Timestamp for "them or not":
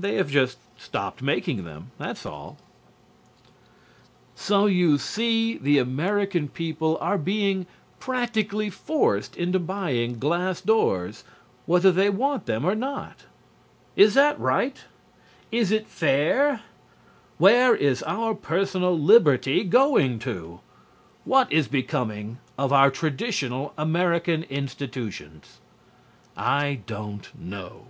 12.46-13.24